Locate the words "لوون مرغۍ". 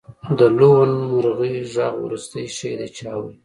0.57-1.55